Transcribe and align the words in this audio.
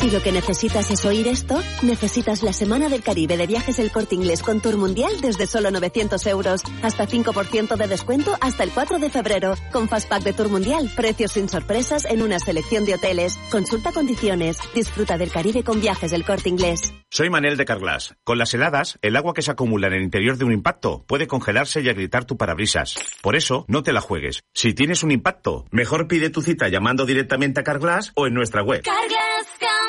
Si 0.00 0.10
lo 0.10 0.22
que 0.22 0.30
necesitas 0.30 0.90
es 0.90 1.04
oír 1.04 1.26
esto, 1.26 1.60
necesitas 1.82 2.42
la 2.42 2.52
Semana 2.52 2.88
del 2.88 3.02
Caribe 3.02 3.36
de 3.36 3.46
Viajes 3.46 3.78
El 3.78 3.90
Corte 3.90 4.14
Inglés 4.14 4.42
con 4.42 4.60
Tour 4.60 4.76
Mundial 4.76 5.10
desde 5.20 5.46
solo 5.46 5.70
900 5.70 6.24
euros. 6.26 6.62
Hasta 6.82 7.08
5% 7.08 7.76
de 7.76 7.88
descuento 7.88 8.36
hasta 8.40 8.62
el 8.62 8.70
4 8.70 8.98
de 8.98 9.10
febrero. 9.10 9.54
Con 9.72 9.88
Fastpack 9.88 10.22
de 10.22 10.32
Tour 10.34 10.50
Mundial, 10.50 10.90
precios 10.94 11.32
sin 11.32 11.48
sorpresas 11.48 12.04
en 12.04 12.22
una 12.22 12.38
selección 12.38 12.84
de 12.84 12.94
hoteles. 12.94 13.38
Consulta 13.50 13.90
condiciones. 13.90 14.58
Disfruta 14.74 15.16
del 15.16 15.32
Caribe 15.32 15.64
con 15.64 15.80
Viajes 15.80 16.12
El 16.12 16.24
Corte 16.24 16.50
Inglés. 16.50 16.92
Soy 17.10 17.30
Manel 17.30 17.56
de 17.56 17.64
Carglass. 17.64 18.14
Con 18.22 18.36
las 18.36 18.52
heladas, 18.52 18.98
el 19.00 19.16
agua 19.16 19.32
que 19.32 19.42
se 19.42 19.50
acumula 19.50 19.86
en 19.86 19.94
el 19.94 20.02
interior 20.02 20.36
de 20.36 20.44
un 20.44 20.52
impacto 20.52 21.04
puede 21.06 21.26
congelarse 21.26 21.80
y 21.80 21.88
agrietar 21.88 22.26
tu 22.26 22.36
parabrisas. 22.36 22.96
Por 23.22 23.34
eso, 23.34 23.64
no 23.66 23.82
te 23.82 23.92
la 23.92 24.02
juegues. 24.02 24.42
Si 24.52 24.74
tienes 24.74 25.02
un 25.02 25.10
impacto, 25.10 25.64
mejor 25.70 26.06
pide 26.06 26.30
tu 26.30 26.42
cita 26.42 26.68
llamando 26.68 27.06
directamente 27.06 27.60
a 27.60 27.64
Carglass 27.64 28.12
o 28.14 28.26
en 28.26 28.34
nuestra 28.34 28.62
web. 28.62 28.82
Carglass 28.82 29.46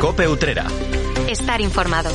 Cope 0.00 0.28
Utrera. 0.28 0.64
Estar 1.28 1.60
informado. 1.60 2.08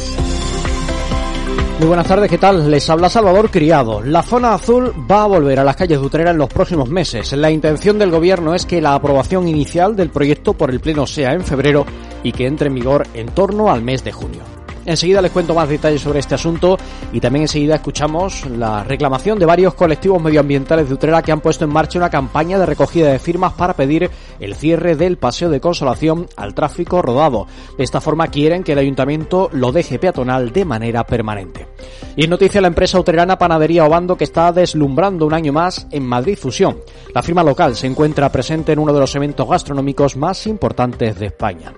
Muy 1.79 1.87
buenas 1.87 2.07
tardes, 2.07 2.29
¿qué 2.29 2.37
tal? 2.37 2.71
Les 2.71 2.89
habla 2.89 3.09
Salvador 3.09 3.51
Criado. 3.51 4.01
La 4.01 4.23
zona 4.23 4.53
azul 4.53 4.93
va 5.09 5.23
a 5.23 5.27
volver 5.27 5.59
a 5.59 5.65
las 5.65 5.75
calles 5.75 5.99
de 5.99 6.05
Utrera 6.05 6.31
en 6.31 6.37
los 6.37 6.47
próximos 6.47 6.89
meses. 6.89 7.33
La 7.33 7.51
intención 7.51 7.99
del 7.99 8.09
gobierno 8.09 8.55
es 8.55 8.65
que 8.65 8.81
la 8.81 8.93
aprobación 8.93 9.49
inicial 9.49 9.97
del 9.97 10.11
proyecto 10.11 10.53
por 10.53 10.71
el 10.71 10.79
Pleno 10.79 11.05
sea 11.05 11.33
en 11.33 11.43
febrero 11.43 11.85
y 12.23 12.31
que 12.31 12.47
entre 12.47 12.67
en 12.67 12.75
vigor 12.75 13.05
en 13.13 13.27
torno 13.27 13.69
al 13.69 13.81
mes 13.81 14.01
de 14.03 14.13
junio. 14.13 14.62
Enseguida 14.85 15.21
les 15.21 15.31
cuento 15.31 15.53
más 15.53 15.69
detalles 15.69 16.01
sobre 16.01 16.19
este 16.19 16.35
asunto 16.35 16.77
y 17.11 17.19
también 17.19 17.43
enseguida 17.43 17.75
escuchamos 17.75 18.45
la 18.45 18.83
reclamación 18.83 19.39
de 19.39 19.45
varios 19.45 19.73
colectivos 19.75 20.21
medioambientales 20.21 20.87
de 20.87 20.93
Utrera 20.93 21.21
que 21.21 21.31
han 21.31 21.39
puesto 21.39 21.63
en 21.63 21.71
marcha 21.71 21.99
una 21.99 22.09
campaña 22.09 22.59
de 22.59 22.65
recogida 22.65 23.11
de 23.11 23.19
firmas 23.19 23.53
para 23.53 23.75
pedir 23.75 24.09
el 24.39 24.55
cierre 24.55 24.95
del 24.95 25.17
paseo 25.17 25.49
de 25.49 25.61
consolación 25.61 26.27
al 26.35 26.53
tráfico 26.53 27.01
rodado. 27.01 27.47
De 27.77 27.83
esta 27.83 28.01
forma 28.01 28.27
quieren 28.27 28.63
que 28.63 28.73
el 28.73 28.79
ayuntamiento 28.79 29.49
lo 29.53 29.71
deje 29.71 29.99
peatonal 29.99 30.51
de 30.51 30.65
manera 30.65 31.05
permanente. 31.05 31.67
Y 32.15 32.25
en 32.25 32.29
noticia 32.29 32.61
la 32.61 32.67
empresa 32.67 32.99
utrerana 32.99 33.37
Panadería 33.37 33.85
Obando 33.85 34.17
que 34.17 34.25
está 34.25 34.51
deslumbrando 34.51 35.25
un 35.25 35.33
año 35.33 35.53
más 35.53 35.87
en 35.91 36.03
Madrid 36.03 36.37
Fusión. 36.37 36.79
La 37.13 37.23
firma 37.23 37.43
local 37.43 37.75
se 37.75 37.87
encuentra 37.87 38.31
presente 38.31 38.73
en 38.73 38.79
uno 38.79 38.93
de 38.93 38.99
los 38.99 39.15
eventos 39.15 39.47
gastronómicos 39.47 40.17
más 40.17 40.45
importantes 40.45 41.17
de 41.17 41.27
España. 41.27 41.73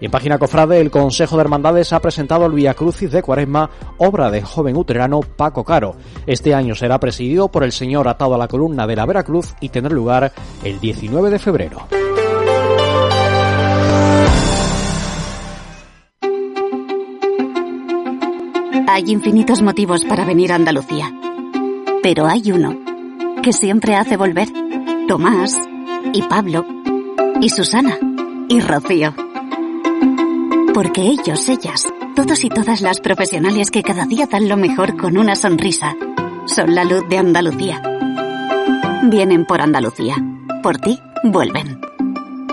Y 0.00 0.06
en 0.06 0.10
página 0.10 0.38
cofrade, 0.38 0.80
el 0.80 0.90
Consejo 0.90 1.36
de 1.36 1.42
Hermandades 1.42 1.92
ha 1.92 2.00
presentado 2.00 2.46
el 2.46 2.52
Via 2.52 2.74
Crucis 2.74 3.10
de 3.10 3.22
Cuaresma, 3.22 3.70
obra 3.98 4.30
del 4.30 4.44
joven 4.44 4.76
utrerano 4.76 5.20
Paco 5.20 5.64
Caro. 5.64 5.96
Este 6.26 6.54
año 6.54 6.74
será 6.74 7.00
presidido 7.00 7.48
por 7.48 7.64
el 7.64 7.72
señor 7.72 8.08
atado 8.08 8.34
a 8.34 8.38
la 8.38 8.48
columna 8.48 8.86
de 8.86 8.96
la 8.96 9.06
Veracruz 9.06 9.54
y 9.60 9.70
tendrá 9.70 9.94
lugar 9.94 10.32
el 10.64 10.80
19 10.80 11.30
de 11.30 11.38
febrero. 11.38 11.86
Hay 18.88 19.04
infinitos 19.08 19.60
motivos 19.60 20.04
para 20.04 20.24
venir 20.24 20.52
a 20.52 20.54
Andalucía. 20.54 21.12
Pero 22.02 22.26
hay 22.26 22.50
uno 22.50 22.78
que 23.42 23.52
siempre 23.52 23.94
hace 23.94 24.16
volver. 24.16 24.48
Tomás 25.06 25.58
y 26.14 26.22
Pablo 26.22 26.64
y 27.40 27.50
Susana 27.50 27.98
y 28.48 28.60
Rocío. 28.60 29.25
Porque 30.76 31.00
ellos, 31.00 31.48
ellas, 31.48 31.84
todos 32.14 32.44
y 32.44 32.50
todas 32.50 32.82
las 32.82 33.00
profesionales 33.00 33.70
que 33.70 33.82
cada 33.82 34.04
día 34.04 34.26
dan 34.30 34.46
lo 34.46 34.58
mejor 34.58 34.98
con 34.98 35.16
una 35.16 35.34
sonrisa, 35.34 35.96
son 36.44 36.74
la 36.74 36.84
luz 36.84 37.02
de 37.08 37.16
Andalucía. 37.16 37.80
Vienen 39.04 39.46
por 39.46 39.62
Andalucía. 39.62 40.16
Por 40.62 40.76
ti, 40.76 41.00
vuelven. 41.24 41.80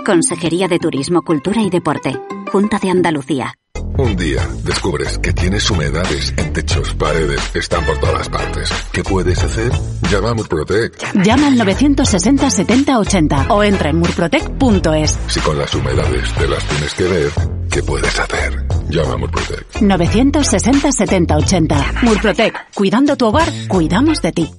Consejería 0.06 0.68
de 0.68 0.78
Turismo, 0.78 1.20
Cultura 1.20 1.60
y 1.60 1.68
Deporte. 1.68 2.18
Junta 2.50 2.78
de 2.78 2.88
Andalucía. 2.88 3.58
Un 3.98 4.16
día 4.16 4.40
descubres 4.64 5.18
que 5.18 5.34
tienes 5.34 5.70
humedades 5.70 6.32
en 6.38 6.52
techos, 6.54 6.94
paredes, 6.94 7.40
están 7.54 7.84
por 7.84 7.98
todas 7.98 8.28
partes. 8.30 8.70
¿Qué 8.90 9.04
puedes 9.04 9.44
hacer? 9.44 9.70
Llama 10.10 10.30
a 10.30 10.34
Murprotec. 10.34 11.22
Llama 11.22 11.48
al 11.48 11.58
960 11.58 12.50
70 12.50 12.98
80 12.98 13.46
o 13.50 13.62
entra 13.62 13.90
en 13.90 13.98
murprotec.es. 13.98 15.18
Si 15.28 15.40
con 15.40 15.58
las 15.58 15.74
humedades 15.74 16.32
te 16.32 16.48
las 16.48 16.64
tienes 16.64 16.94
que 16.94 17.04
ver, 17.04 17.30
¿qué 17.74 17.82
puedes 17.82 18.18
hacer? 18.20 18.64
Llama 18.88 19.14
a 19.14 19.16
Murprotec. 19.16 19.80
960 19.80 20.92
70 20.92 21.36
80. 21.36 21.92
Murprotec. 22.02 22.54
Cuidando 22.72 23.16
tu 23.16 23.26
hogar, 23.26 23.48
cuidamos 23.68 24.22
de 24.22 24.32
ti. 24.32 24.50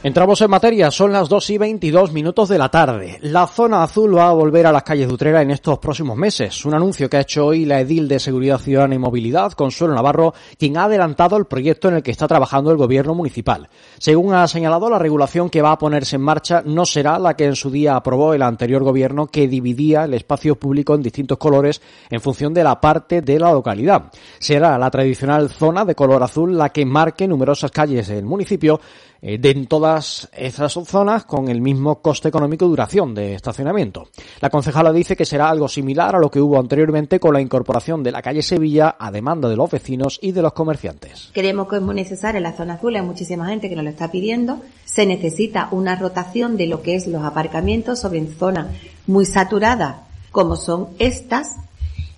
Entramos 0.00 0.40
en 0.42 0.50
materia, 0.50 0.92
son 0.92 1.12
las 1.12 1.28
2 1.28 1.50
y 1.50 1.58
22 1.58 2.12
minutos 2.12 2.48
de 2.48 2.56
la 2.56 2.68
tarde. 2.68 3.18
La 3.20 3.48
zona 3.48 3.82
azul 3.82 4.16
va 4.16 4.28
a 4.28 4.32
volver 4.32 4.64
a 4.64 4.70
las 4.70 4.84
calles 4.84 5.08
de 5.08 5.12
Utrera 5.12 5.42
en 5.42 5.50
estos 5.50 5.80
próximos 5.80 6.16
meses. 6.16 6.64
Un 6.64 6.74
anuncio 6.74 7.10
que 7.10 7.16
ha 7.16 7.22
hecho 7.22 7.46
hoy 7.46 7.64
la 7.64 7.80
edil 7.80 8.06
de 8.06 8.20
Seguridad 8.20 8.60
Ciudadana 8.60 8.94
y 8.94 8.98
Movilidad, 8.98 9.50
Consuelo 9.54 9.94
Navarro, 9.94 10.34
quien 10.56 10.76
ha 10.76 10.84
adelantado 10.84 11.36
el 11.36 11.46
proyecto 11.46 11.88
en 11.88 11.96
el 11.96 12.04
que 12.04 12.12
está 12.12 12.28
trabajando 12.28 12.70
el 12.70 12.76
gobierno 12.76 13.12
municipal. 13.12 13.68
Según 13.98 14.34
ha 14.34 14.46
señalado, 14.46 14.88
la 14.88 15.00
regulación 15.00 15.50
que 15.50 15.62
va 15.62 15.72
a 15.72 15.78
ponerse 15.78 16.14
en 16.14 16.22
marcha 16.22 16.62
no 16.64 16.86
será 16.86 17.18
la 17.18 17.34
que 17.34 17.46
en 17.46 17.56
su 17.56 17.68
día 17.68 17.96
aprobó 17.96 18.34
el 18.34 18.42
anterior 18.42 18.84
gobierno 18.84 19.26
que 19.26 19.48
dividía 19.48 20.04
el 20.04 20.14
espacio 20.14 20.54
público 20.54 20.94
en 20.94 21.02
distintos 21.02 21.38
colores 21.38 21.82
en 22.08 22.20
función 22.20 22.54
de 22.54 22.62
la 22.62 22.80
parte 22.80 23.20
de 23.20 23.40
la 23.40 23.50
localidad. 23.50 24.12
Será 24.38 24.78
la 24.78 24.92
tradicional 24.92 25.50
zona 25.50 25.84
de 25.84 25.96
color 25.96 26.22
azul 26.22 26.56
la 26.56 26.68
que 26.68 26.86
marque 26.86 27.26
numerosas 27.26 27.72
calles 27.72 28.06
del 28.06 28.24
municipio 28.24 28.80
de 29.20 29.50
en 29.50 29.66
todas 29.66 30.28
esas 30.36 30.72
zonas 30.72 31.24
con 31.24 31.48
el 31.48 31.60
mismo 31.60 32.00
coste 32.00 32.28
económico 32.28 32.64
y 32.64 32.68
duración 32.68 33.14
de 33.14 33.34
estacionamiento. 33.34 34.08
La 34.40 34.50
concejala 34.50 34.92
dice 34.92 35.16
que 35.16 35.24
será 35.24 35.48
algo 35.48 35.68
similar 35.68 36.14
a 36.14 36.20
lo 36.20 36.30
que 36.30 36.40
hubo 36.40 36.58
anteriormente 36.58 37.18
con 37.18 37.34
la 37.34 37.40
incorporación 37.40 38.02
de 38.02 38.12
la 38.12 38.22
calle 38.22 38.42
Sevilla 38.42 38.96
a 38.98 39.10
demanda 39.10 39.48
de 39.48 39.56
los 39.56 39.70
vecinos 39.70 40.18
y 40.22 40.32
de 40.32 40.42
los 40.42 40.52
comerciantes. 40.52 41.30
Creemos 41.32 41.68
que 41.68 41.76
es 41.76 41.82
muy 41.82 41.94
necesaria 41.94 42.40
la 42.40 42.52
zona 42.52 42.74
azul, 42.74 42.94
hay 42.94 43.02
muchísima 43.02 43.48
gente 43.48 43.68
que 43.68 43.76
nos 43.76 43.84
lo 43.84 43.90
está 43.90 44.10
pidiendo. 44.10 44.60
Se 44.84 45.06
necesita 45.06 45.68
una 45.70 45.96
rotación 45.96 46.56
de 46.56 46.66
lo 46.66 46.82
que 46.82 46.94
es 46.94 47.06
los 47.06 47.24
aparcamientos 47.24 48.00
sobre 48.00 48.18
zonas 48.26 48.68
muy 49.06 49.24
saturadas 49.24 49.96
como 50.30 50.56
son 50.56 50.88
estas. 50.98 51.56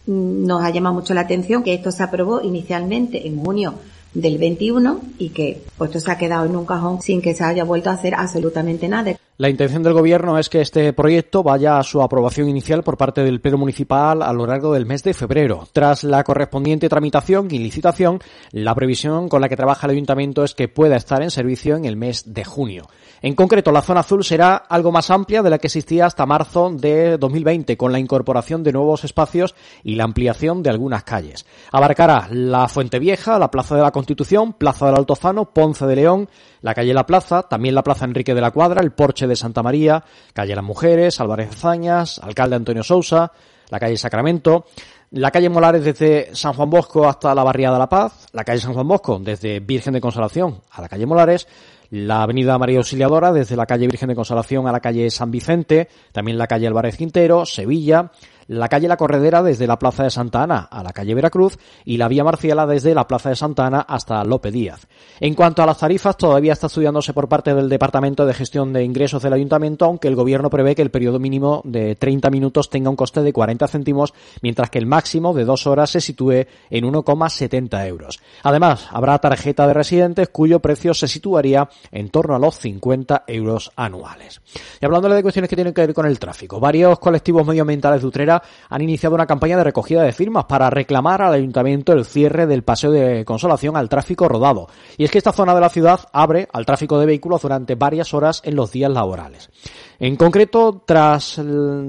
Nos 0.06 0.62
ha 0.62 0.70
llamado 0.70 0.94
mucho 0.94 1.14
la 1.14 1.22
atención 1.22 1.62
que 1.62 1.74
esto 1.74 1.92
se 1.92 2.02
aprobó 2.02 2.40
inicialmente 2.42 3.26
en 3.26 3.42
junio 3.42 3.74
del 4.14 4.38
21 4.38 5.00
y 5.18 5.30
que 5.30 5.62
pues 5.78 5.90
esto 5.90 6.00
se 6.00 6.10
ha 6.10 6.18
quedado 6.18 6.46
en 6.46 6.56
un 6.56 6.66
cajón 6.66 7.00
sin 7.00 7.22
que 7.22 7.34
se 7.34 7.44
haya 7.44 7.64
vuelto 7.64 7.90
a 7.90 7.94
hacer 7.94 8.14
absolutamente 8.14 8.88
nada. 8.88 9.16
La 9.40 9.48
intención 9.48 9.82
del 9.82 9.94
Gobierno 9.94 10.38
es 10.38 10.50
que 10.50 10.60
este 10.60 10.92
proyecto 10.92 11.42
vaya 11.42 11.78
a 11.78 11.82
su 11.82 12.02
aprobación 12.02 12.50
inicial 12.50 12.82
por 12.82 12.98
parte 12.98 13.24
del 13.24 13.40
Pleno 13.40 13.56
Municipal 13.56 14.20
a 14.20 14.34
lo 14.34 14.46
largo 14.46 14.74
del 14.74 14.84
mes 14.84 15.02
de 15.02 15.14
febrero. 15.14 15.66
Tras 15.72 16.04
la 16.04 16.22
correspondiente 16.24 16.90
tramitación 16.90 17.48
y 17.50 17.58
licitación, 17.58 18.20
la 18.52 18.74
previsión 18.74 19.30
con 19.30 19.40
la 19.40 19.48
que 19.48 19.56
trabaja 19.56 19.86
el 19.86 19.92
Ayuntamiento 19.92 20.44
es 20.44 20.54
que 20.54 20.68
pueda 20.68 20.96
estar 20.96 21.22
en 21.22 21.30
servicio 21.30 21.76
en 21.76 21.86
el 21.86 21.96
mes 21.96 22.34
de 22.34 22.44
junio. 22.44 22.86
En 23.22 23.34
concreto, 23.34 23.72
la 23.72 23.80
zona 23.80 24.00
azul 24.00 24.24
será 24.24 24.56
algo 24.56 24.92
más 24.92 25.10
amplia 25.10 25.42
de 25.42 25.48
la 25.48 25.56
que 25.56 25.68
existía 25.68 26.04
hasta 26.04 26.26
marzo 26.26 26.70
de 26.70 27.16
2020, 27.16 27.78
con 27.78 27.92
la 27.92 27.98
incorporación 27.98 28.62
de 28.62 28.72
nuevos 28.72 29.04
espacios 29.04 29.54
y 29.82 29.94
la 29.94 30.04
ampliación 30.04 30.62
de 30.62 30.68
algunas 30.68 31.04
calles. 31.04 31.46
Abarcará 31.72 32.28
la 32.30 32.68
Fuente 32.68 32.98
Vieja, 32.98 33.38
la 33.38 33.50
Plaza 33.50 33.74
de 33.74 33.82
la 33.82 33.90
Constitución, 33.90 34.52
Plaza 34.52 34.84
del 34.84 34.96
Altozano, 34.96 35.54
Ponce 35.54 35.86
de 35.86 35.96
León, 35.96 36.28
la 36.62 36.74
calle 36.74 36.94
La 36.94 37.06
Plaza, 37.06 37.42
también 37.42 37.74
la 37.74 37.82
Plaza 37.82 38.04
Enrique 38.04 38.34
de 38.34 38.40
la 38.40 38.50
Cuadra, 38.50 38.82
el 38.82 38.92
Porche 38.92 39.26
de 39.26 39.36
Santa 39.36 39.62
María, 39.62 40.04
calle 40.32 40.54
Las 40.54 40.64
Mujeres, 40.64 41.20
Álvarez 41.20 41.56
Zañas, 41.56 42.18
alcalde 42.18 42.56
Antonio 42.56 42.82
Sousa, 42.82 43.32
la 43.70 43.78
calle 43.78 43.96
Sacramento, 43.96 44.66
la 45.12 45.30
calle 45.30 45.48
Molares 45.48 45.84
desde 45.84 46.34
San 46.34 46.52
Juan 46.52 46.70
Bosco 46.70 47.08
hasta 47.08 47.34
la 47.34 47.42
Barriada 47.42 47.74
de 47.74 47.80
la 47.80 47.88
Paz, 47.88 48.26
la 48.32 48.44
calle 48.44 48.60
San 48.60 48.74
Juan 48.74 48.86
Bosco 48.86 49.18
desde 49.18 49.60
Virgen 49.60 49.94
de 49.94 50.00
Consolación 50.00 50.60
a 50.70 50.80
la 50.80 50.88
calle 50.88 51.06
Molares, 51.06 51.48
la 51.90 52.22
avenida 52.22 52.56
María 52.58 52.78
Auxiliadora 52.78 53.32
desde 53.32 53.56
la 53.56 53.66
calle 53.66 53.88
Virgen 53.88 54.10
de 54.10 54.14
Consolación 54.14 54.68
a 54.68 54.72
la 54.72 54.80
calle 54.80 55.10
San 55.10 55.30
Vicente, 55.30 55.88
también 56.12 56.38
la 56.38 56.46
calle 56.46 56.68
Álvarez 56.68 56.96
Quintero, 56.96 57.44
Sevilla, 57.44 58.12
la 58.50 58.68
calle 58.68 58.88
La 58.88 58.96
Corredera 58.96 59.44
desde 59.44 59.68
la 59.68 59.78
Plaza 59.78 60.02
de 60.02 60.10
Santa 60.10 60.42
Ana 60.42 60.66
a 60.70 60.82
la 60.82 60.92
calle 60.92 61.14
Veracruz 61.14 61.56
y 61.84 61.98
la 61.98 62.08
vía 62.08 62.24
Marciala 62.24 62.66
desde 62.66 62.96
la 62.96 63.06
Plaza 63.06 63.28
de 63.28 63.36
Santa 63.36 63.66
Ana 63.66 63.80
hasta 63.82 64.24
Lope 64.24 64.50
Díaz. 64.50 64.88
En 65.20 65.34
cuanto 65.34 65.62
a 65.62 65.66
las 65.66 65.78
tarifas, 65.78 66.16
todavía 66.16 66.54
está 66.54 66.66
estudiándose 66.66 67.12
por 67.12 67.28
parte 67.28 67.54
del 67.54 67.68
Departamento 67.68 68.26
de 68.26 68.34
Gestión 68.34 68.72
de 68.72 68.82
Ingresos 68.82 69.22
del 69.22 69.34
Ayuntamiento, 69.34 69.84
aunque 69.84 70.08
el 70.08 70.16
Gobierno 70.16 70.50
prevé 70.50 70.74
que 70.74 70.82
el 70.82 70.90
periodo 70.90 71.20
mínimo 71.20 71.62
de 71.64 71.94
30 71.94 72.28
minutos 72.30 72.70
tenga 72.70 72.90
un 72.90 72.96
coste 72.96 73.22
de 73.22 73.32
40 73.32 73.68
céntimos, 73.68 74.14
mientras 74.42 74.68
que 74.68 74.80
el 74.80 74.86
máximo 74.86 75.32
de 75.32 75.44
dos 75.44 75.68
horas 75.68 75.90
se 75.90 76.00
sitúe 76.00 76.46
en 76.70 76.84
1,70 76.84 77.86
euros. 77.86 78.18
Además, 78.42 78.88
habrá 78.90 79.16
tarjeta 79.20 79.64
de 79.68 79.74
residentes 79.74 80.28
cuyo 80.30 80.58
precio 80.58 80.92
se 80.92 81.06
situaría 81.06 81.68
en 81.92 82.08
torno 82.08 82.34
a 82.34 82.40
los 82.40 82.56
50 82.56 83.22
euros 83.28 83.70
anuales. 83.76 84.40
Y 84.80 84.84
hablándole 84.84 85.14
de 85.14 85.22
cuestiones 85.22 85.48
que 85.48 85.56
tienen 85.56 85.72
que 85.72 85.82
ver 85.82 85.94
con 85.94 86.06
el 86.06 86.18
tráfico, 86.18 86.58
varios 86.58 86.98
colectivos 86.98 87.46
medioambientales 87.46 88.00
de 88.00 88.08
Utrera 88.08 88.39
han 88.68 88.82
iniciado 88.82 89.14
una 89.14 89.26
campaña 89.26 89.56
de 89.56 89.64
recogida 89.64 90.02
de 90.02 90.12
firmas 90.12 90.44
para 90.44 90.70
reclamar 90.70 91.22
al 91.22 91.34
ayuntamiento 91.34 91.92
el 91.92 92.04
cierre 92.04 92.46
del 92.46 92.62
paseo 92.62 92.90
de 92.90 93.24
consolación 93.24 93.76
al 93.76 93.88
tráfico 93.88 94.28
rodado. 94.28 94.68
Y 94.96 95.04
es 95.04 95.10
que 95.10 95.18
esta 95.18 95.32
zona 95.32 95.54
de 95.54 95.60
la 95.60 95.68
ciudad 95.68 96.00
abre 96.12 96.48
al 96.52 96.66
tráfico 96.66 96.98
de 96.98 97.06
vehículos 97.06 97.42
durante 97.42 97.74
varias 97.74 98.14
horas 98.14 98.42
en 98.44 98.56
los 98.56 98.72
días 98.72 98.90
laborales. 98.90 99.50
En 99.98 100.16
concreto, 100.16 100.82
tras 100.86 101.38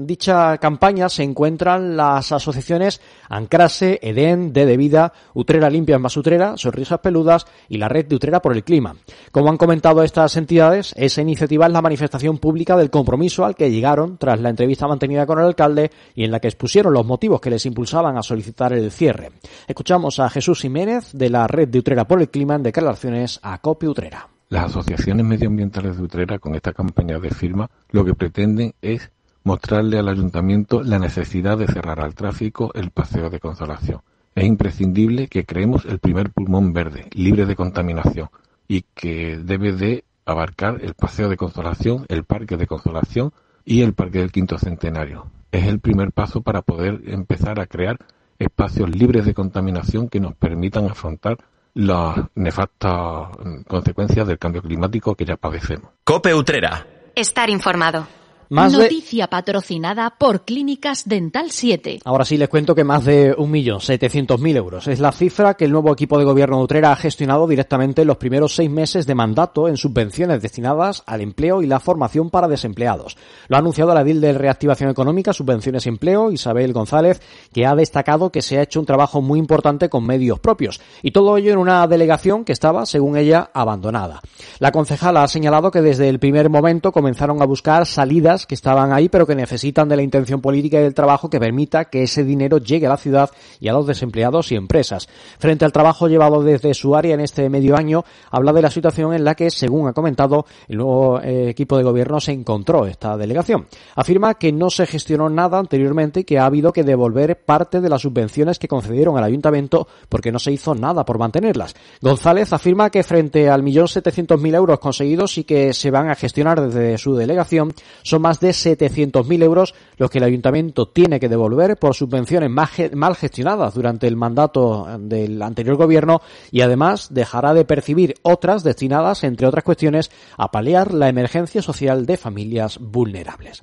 dicha 0.04 0.58
campaña 0.58 1.08
se 1.08 1.22
encuentran 1.22 1.96
las 1.96 2.30
asociaciones 2.30 3.00
Ancrase, 3.30 3.98
Edén, 4.02 4.52
De 4.52 4.66
De 4.66 4.76
Vida, 4.76 5.14
Utrera 5.32 5.70
Limpia 5.70 5.96
en 5.96 6.04
Utrera, 6.04 6.58
Sonrisas 6.58 6.98
Peludas 6.98 7.46
y 7.70 7.78
la 7.78 7.88
Red 7.88 8.06
de 8.06 8.16
Utrera 8.16 8.42
por 8.42 8.52
el 8.54 8.64
Clima. 8.64 8.94
Como 9.30 9.48
han 9.48 9.56
comentado 9.56 10.02
estas 10.02 10.36
entidades, 10.36 10.92
esa 10.98 11.22
iniciativa 11.22 11.66
es 11.66 11.72
la 11.72 11.80
manifestación 11.80 12.36
pública 12.36 12.76
del 12.76 12.90
compromiso 12.90 13.46
al 13.46 13.54
que 13.54 13.70
llegaron 13.70 14.18
tras 14.18 14.40
la 14.40 14.50
entrevista 14.50 14.86
mantenida 14.86 15.24
con 15.24 15.38
el 15.38 15.46
alcalde 15.46 15.90
y 16.14 16.24
en 16.24 16.30
la 16.30 16.40
que 16.42 16.48
expusieron 16.48 16.92
los 16.92 17.06
motivos 17.06 17.40
que 17.40 17.48
les 17.48 17.64
impulsaban 17.64 18.18
a 18.18 18.22
solicitar 18.22 18.74
el 18.74 18.90
cierre. 18.90 19.30
Escuchamos 19.66 20.18
a 20.18 20.28
Jesús 20.28 20.60
Jiménez 20.60 21.12
de 21.14 21.30
la 21.30 21.46
Red 21.46 21.68
de 21.68 21.78
Utrera 21.78 22.06
por 22.06 22.20
el 22.20 22.28
Clima 22.28 22.56
en 22.56 22.64
declaraciones 22.64 23.40
a 23.42 23.58
Copi 23.58 23.86
Utrera. 23.86 24.28
Las 24.50 24.66
asociaciones 24.66 25.24
medioambientales 25.24 25.96
de 25.96 26.02
Utrera 26.02 26.38
con 26.38 26.54
esta 26.54 26.74
campaña 26.74 27.18
de 27.18 27.30
firma 27.30 27.70
lo 27.90 28.04
que 28.04 28.12
pretenden 28.14 28.74
es 28.82 29.10
mostrarle 29.44 29.98
al 29.98 30.08
ayuntamiento 30.08 30.82
la 30.82 30.98
necesidad 30.98 31.56
de 31.56 31.66
cerrar 31.66 32.00
al 32.00 32.14
tráfico 32.14 32.70
el 32.74 32.90
paseo 32.90 33.30
de 33.30 33.40
consolación. 33.40 34.02
Es 34.34 34.44
imprescindible 34.44 35.28
que 35.28 35.44
creemos 35.44 35.84
el 35.84 36.00
primer 36.00 36.30
pulmón 36.30 36.72
verde, 36.72 37.08
libre 37.12 37.46
de 37.46 37.56
contaminación, 37.56 38.28
y 38.66 38.82
que 38.94 39.38
debe 39.38 39.72
de 39.72 40.04
abarcar 40.24 40.80
el 40.82 40.94
paseo 40.94 41.28
de 41.28 41.36
consolación, 41.36 42.04
el 42.08 42.24
parque 42.24 42.56
de 42.56 42.66
consolación 42.66 43.32
y 43.64 43.82
el 43.82 43.94
parque 43.94 44.18
del 44.18 44.32
quinto 44.32 44.58
centenario. 44.58 45.30
Es 45.52 45.66
el 45.66 45.80
primer 45.80 46.12
paso 46.12 46.40
para 46.40 46.62
poder 46.62 47.02
empezar 47.06 47.60
a 47.60 47.66
crear 47.66 47.98
espacios 48.38 48.90
libres 48.90 49.24
de 49.26 49.34
contaminación 49.34 50.08
que 50.08 50.18
nos 50.18 50.34
permitan 50.34 50.86
afrontar 50.86 51.36
las 51.74 52.16
nefastas 52.34 53.28
consecuencias 53.68 54.26
del 54.26 54.38
cambio 54.38 54.62
climático 54.62 55.14
que 55.14 55.24
ya 55.24 55.36
padecemos. 55.36 55.90
Cope 56.04 56.34
Utrera. 56.34 56.86
Estar 57.14 57.50
informado. 57.50 58.06
Noticia 58.52 59.28
patrocinada 59.28 60.10
por 60.18 60.44
Clínicas 60.44 61.08
Dental 61.08 61.50
7. 61.50 62.00
Ahora 62.04 62.26
sí 62.26 62.36
les 62.36 62.50
cuento 62.50 62.74
que 62.74 62.84
más 62.84 63.02
de 63.02 63.34
1.700.000 63.34 64.56
euros 64.56 64.88
es 64.88 65.00
la 65.00 65.10
cifra 65.10 65.54
que 65.54 65.64
el 65.64 65.72
nuevo 65.72 65.90
equipo 65.90 66.18
de 66.18 66.26
gobierno 66.26 66.58
de 66.58 66.64
Utrera 66.64 66.92
ha 66.92 66.96
gestionado 66.96 67.46
directamente 67.46 68.02
en 68.02 68.08
los 68.08 68.18
primeros 68.18 68.54
seis 68.54 68.68
meses 68.68 69.06
de 69.06 69.14
mandato 69.14 69.68
en 69.68 69.78
subvenciones 69.78 70.42
destinadas 70.42 71.02
al 71.06 71.22
empleo 71.22 71.62
y 71.62 71.66
la 71.66 71.80
formación 71.80 72.28
para 72.28 72.46
desempleados. 72.46 73.16
Lo 73.48 73.56
ha 73.56 73.60
anunciado 73.60 73.94
la 73.94 74.04
DIL 74.04 74.20
de 74.20 74.34
Reactivación 74.34 74.90
Económica, 74.90 75.32
Subvenciones 75.32 75.86
y 75.86 75.88
Empleo, 75.88 76.30
Isabel 76.30 76.74
González, 76.74 77.22
que 77.54 77.64
ha 77.64 77.74
destacado 77.74 78.30
que 78.30 78.42
se 78.42 78.58
ha 78.58 78.62
hecho 78.64 78.80
un 78.80 78.86
trabajo 78.86 79.22
muy 79.22 79.38
importante 79.38 79.88
con 79.88 80.04
medios 80.04 80.40
propios. 80.40 80.78
Y 81.02 81.12
todo 81.12 81.38
ello 81.38 81.52
en 81.52 81.58
una 81.58 81.86
delegación 81.86 82.44
que 82.44 82.52
estaba, 82.52 82.84
según 82.84 83.16
ella, 83.16 83.48
abandonada. 83.54 84.20
La 84.58 84.72
concejala 84.72 85.22
ha 85.22 85.28
señalado 85.28 85.70
que 85.70 85.80
desde 85.80 86.10
el 86.10 86.18
primer 86.18 86.50
momento 86.50 86.92
comenzaron 86.92 87.40
a 87.40 87.46
buscar 87.46 87.86
salidas 87.86 88.41
que 88.46 88.54
estaban 88.54 88.92
ahí, 88.92 89.08
pero 89.08 89.26
que 89.26 89.34
necesitan 89.34 89.88
de 89.88 89.96
la 89.96 90.02
intención 90.02 90.40
política 90.40 90.78
y 90.78 90.82
del 90.82 90.94
trabajo 90.94 91.30
que 91.30 91.40
permita 91.40 91.86
que 91.86 92.02
ese 92.02 92.24
dinero 92.24 92.58
llegue 92.58 92.86
a 92.86 92.90
la 92.90 92.96
ciudad 92.96 93.30
y 93.60 93.68
a 93.68 93.72
los 93.72 93.86
desempleados 93.86 94.52
y 94.52 94.56
empresas. 94.56 95.08
Frente 95.38 95.64
al 95.64 95.72
trabajo 95.72 96.08
llevado 96.08 96.42
desde 96.42 96.74
su 96.74 96.94
área 96.96 97.14
en 97.14 97.20
este 97.20 97.48
medio 97.48 97.76
año, 97.76 98.04
habla 98.30 98.52
de 98.52 98.62
la 98.62 98.70
situación 98.70 99.12
en 99.14 99.24
la 99.24 99.34
que, 99.34 99.50
según 99.50 99.88
ha 99.88 99.92
comentado, 99.92 100.46
el 100.68 100.78
nuevo 100.78 101.20
eh, 101.20 101.48
equipo 101.50 101.76
de 101.76 101.84
gobierno 101.84 102.20
se 102.20 102.32
encontró 102.32 102.86
esta 102.86 103.16
delegación. 103.16 103.66
Afirma 103.94 104.34
que 104.34 104.52
no 104.52 104.70
se 104.70 104.86
gestionó 104.86 105.28
nada 105.28 105.58
anteriormente 105.58 106.20
y 106.20 106.24
que 106.24 106.38
ha 106.38 106.46
habido 106.46 106.72
que 106.72 106.84
devolver 106.84 107.44
parte 107.44 107.80
de 107.80 107.88
las 107.88 108.02
subvenciones 108.02 108.58
que 108.58 108.68
concedieron 108.68 109.16
al 109.16 109.24
ayuntamiento 109.24 109.86
porque 110.08 110.32
no 110.32 110.38
se 110.38 110.52
hizo 110.52 110.74
nada 110.74 111.04
por 111.04 111.18
mantenerlas. 111.18 111.74
González 112.00 112.52
afirma 112.52 112.90
que 112.90 113.02
frente 113.02 113.48
al 113.48 113.62
millón 113.62 113.88
setecientos 113.88 114.40
mil 114.40 114.54
euros 114.54 114.78
conseguidos 114.78 115.38
y 115.38 115.44
que 115.44 115.72
se 115.72 115.90
van 115.90 116.10
a 116.10 116.14
gestionar 116.14 116.60
desde 116.60 116.98
su 116.98 117.14
delegación, 117.14 117.72
son 118.02 118.21
más 118.22 118.40
de 118.40 118.50
700.000 118.50 119.42
euros 119.42 119.74
los 120.02 120.10
que 120.10 120.18
el 120.18 120.24
ayuntamiento 120.24 120.88
tiene 120.88 121.20
que 121.20 121.28
devolver 121.28 121.76
por 121.76 121.94
subvenciones 121.94 122.50
mal 122.50 123.14
gestionadas 123.14 123.72
durante 123.72 124.08
el 124.08 124.16
mandato 124.16 124.84
del 124.98 125.40
anterior 125.40 125.76
gobierno 125.76 126.20
y 126.50 126.62
además 126.62 127.14
dejará 127.14 127.54
de 127.54 127.64
percibir 127.64 128.16
otras 128.22 128.64
destinadas, 128.64 129.22
entre 129.22 129.46
otras 129.46 129.62
cuestiones, 129.62 130.10
a 130.36 130.50
paliar 130.50 130.92
la 130.92 131.08
emergencia 131.08 131.62
social 131.62 132.04
de 132.04 132.16
familias 132.16 132.80
vulnerables. 132.80 133.62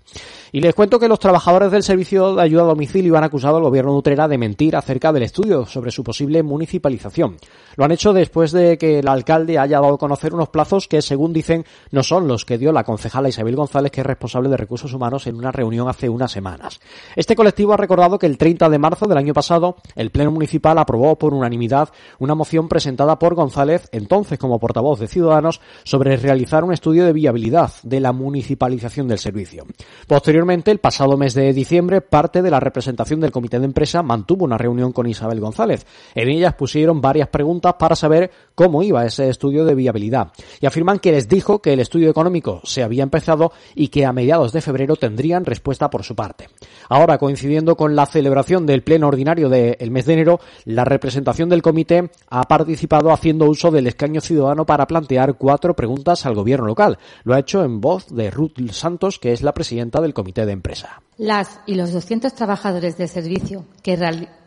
Y 0.53 0.61
les 0.61 0.73
cuento 0.73 0.97
que 0.97 1.09
los 1.09 1.19
trabajadores 1.19 1.71
del 1.71 1.83
servicio 1.83 2.33
de 2.33 2.41
ayuda 2.41 2.61
a 2.61 2.67
domicilio 2.67 3.17
han 3.17 3.25
acusado 3.25 3.57
al 3.57 3.63
gobierno 3.63 3.91
de 3.91 3.97
Utrera 3.97 4.29
de 4.29 4.37
mentir 4.37 4.77
acerca 4.77 5.11
del 5.11 5.23
estudio 5.23 5.65
sobre 5.65 5.91
su 5.91 6.05
posible 6.05 6.41
municipalización. 6.41 7.35
Lo 7.75 7.83
han 7.83 7.91
hecho 7.91 8.13
después 8.13 8.53
de 8.53 8.77
que 8.77 8.99
el 8.99 9.09
alcalde 9.09 9.59
haya 9.59 9.81
dado 9.81 9.95
a 9.95 9.97
conocer 9.97 10.33
unos 10.33 10.49
plazos 10.49 10.87
que, 10.87 11.01
según 11.01 11.33
dicen, 11.33 11.65
no 11.91 12.01
son 12.01 12.29
los 12.29 12.45
que 12.45 12.57
dio 12.57 12.71
la 12.71 12.85
concejala 12.85 13.27
Isabel 13.27 13.57
González, 13.57 13.91
que 13.91 14.01
es 14.01 14.07
responsable 14.07 14.49
de 14.49 14.57
recursos 14.57 14.93
humanos, 14.93 15.27
en 15.27 15.35
una 15.35 15.51
reunión 15.51 15.89
hace 15.89 16.07
unas 16.07 16.28
semanas. 16.31 16.79
Este 17.15 17.35
colectivo 17.35 17.73
ha 17.73 17.77
recordado 17.77 18.19
que 18.19 18.25
el 18.25 18.37
30 18.37 18.69
de 18.69 18.79
marzo 18.79 19.05
del 19.07 19.17
año 19.17 19.33
pasado, 19.33 19.75
el 19.95 20.11
Pleno 20.11 20.31
Municipal 20.31 20.77
aprobó 20.77 21.17
por 21.17 21.33
unanimidad 21.33 21.89
una 22.19 22.35
moción 22.35 22.67
presentada 22.67 23.19
por 23.19 23.35
González, 23.35 23.89
entonces 23.91 24.39
como 24.39 24.59
portavoz 24.59 24.99
de 24.99 25.07
Ciudadanos, 25.07 25.61
sobre 25.83 26.17
realizar 26.17 26.63
un 26.63 26.73
estudio 26.73 27.05
de 27.05 27.13
viabilidad 27.13 27.71
de 27.83 27.99
la 27.99 28.11
municipalización 28.11 29.07
del 29.07 29.19
servicio. 29.19 29.65
Posteriormente, 30.07 30.71
el 30.71 30.79
pasado 30.79 31.17
mes 31.17 31.33
de 31.33 31.53
diciembre, 31.53 32.01
parte 32.01 32.41
de 32.41 32.51
la 32.51 32.59
representación 32.59 33.19
del 33.19 33.31
comité 33.31 33.59
de 33.59 33.65
empresa 33.65 34.03
mantuvo 34.03 34.45
una 34.45 34.57
reunión 34.57 34.91
con 34.91 35.07
Isabel 35.07 35.39
González. 35.39 35.85
En 36.15 36.29
ellas 36.29 36.55
pusieron 36.55 37.01
varias 37.01 37.29
preguntas 37.29 37.75
para 37.77 37.95
saber 37.95 38.31
cómo 38.55 38.83
iba 38.83 39.05
ese 39.05 39.29
estudio 39.29 39.65
de 39.65 39.75
viabilidad 39.75 40.31
y 40.59 40.65
afirman 40.65 40.99
que 40.99 41.11
les 41.11 41.27
dijo 41.27 41.61
que 41.61 41.73
el 41.73 41.79
estudio 41.79 42.09
económico 42.09 42.61
se 42.63 42.83
había 42.83 43.03
empezado 43.03 43.51
y 43.75 43.89
que 43.89 44.05
a 44.05 44.13
mediados 44.13 44.51
de 44.51 44.61
febrero 44.61 44.95
tendrían 44.95 45.45
respuesta 45.45 45.89
por 45.89 46.03
su 46.03 46.15
parte. 46.19 46.49
Ahora, 46.89 47.17
coincidiendo 47.17 47.77
con 47.77 47.95
la 47.95 48.05
celebración 48.05 48.65
del 48.65 48.83
pleno 48.83 49.07
ordinario 49.07 49.47
del 49.47 49.89
mes 49.89 50.05
de 50.05 50.13
enero, 50.13 50.41
la 50.65 50.83
representación 50.83 51.47
del 51.47 51.61
comité 51.61 52.11
ha 52.29 52.43
participado 52.43 53.11
haciendo 53.13 53.45
uso 53.45 53.71
del 53.71 53.87
escaño 53.87 54.19
ciudadano 54.19 54.65
para 54.65 54.85
plantear 54.85 55.35
cuatro 55.35 55.77
preguntas 55.77 56.25
al 56.25 56.35
gobierno 56.35 56.67
local. 56.67 56.97
Lo 57.23 57.35
ha 57.35 57.39
hecho 57.39 57.63
en 57.63 57.79
voz 57.79 58.13
de 58.13 58.31
Ruth 58.31 58.59
Santos, 58.71 59.17
que 59.17 59.31
es 59.31 59.41
la 59.43 59.53
presidenta 59.53 60.01
del 60.01 60.13
comité 60.13 60.45
de 60.45 60.51
empresa. 60.51 61.01
Las 61.17 61.61
y 61.65 61.75
los 61.75 61.93
200 61.93 62.33
trabajadores 62.33 62.97
del 62.97 63.07
servicio 63.07 63.63
que 63.81 63.93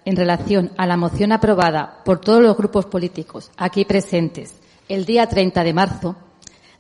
en 0.05 0.17
relación 0.17 0.73
a 0.77 0.87
la 0.87 0.99
moción 0.99 1.33
aprobada 1.33 2.03
por 2.05 2.21
todos 2.21 2.43
los 2.43 2.57
grupos 2.57 2.85
políticos 2.85 3.51
aquí 3.57 3.87
presentes 3.87 4.55
el 4.89 5.07
día 5.07 5.27
30 5.27 5.65
de 5.65 5.73
marzo, 5.73 6.17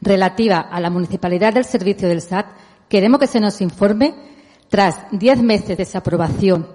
relativa 0.02 0.58
a 0.58 0.80
la 0.80 0.90
municipalidad 0.90 1.54
del 1.54 1.64
servicio 1.64 2.08
del 2.08 2.20
SAT, 2.20 2.46
queremos 2.88 3.20
que 3.20 3.26
se 3.26 3.40
nos 3.40 3.61
informe, 3.61 4.32
tras 4.73 5.05
diez 5.11 5.38
meses 5.43 5.76
de 5.76 5.99
aprobación, 5.99 6.67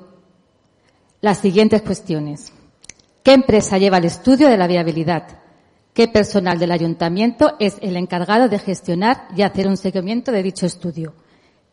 las 1.20 1.40
siguientes 1.40 1.82
cuestiones. 1.82 2.54
¿Qué 3.24 3.34
empresa 3.34 3.80
lleva 3.80 3.98
el 3.98 4.06
estudio 4.06 4.50
de 4.50 4.58
la 4.58 4.68
viabilidad? 4.68 5.24
¿Qué 5.96 6.08
personal 6.08 6.60
del 6.60 6.74
ayuntamiento 6.74 7.56
es 7.60 7.78
el 7.82 7.98
encargado 7.98 8.50
de 8.50 8.60
gestionar 8.60 9.28
y 9.36 9.42
hacer 9.42 9.68
un 9.68 9.78
seguimiento 9.78 10.32
de 10.32 10.44
dicho 10.44 10.68
estudio? 10.68 11.16